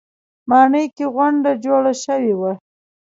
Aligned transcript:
ماڼۍ 0.49 0.85
کې 0.95 1.05
غونډه 1.15 1.51
جوړه 1.65 1.93
شوې 2.03 2.33
وه. 2.39 2.51